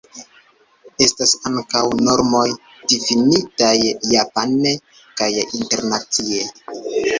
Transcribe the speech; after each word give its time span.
Estas 1.05 1.33
ankaŭ 1.49 1.83
normoj 2.07 2.47
difinitaj 2.93 3.75
japane 4.15 4.75
kaj 5.23 5.31
internacie. 5.45 6.51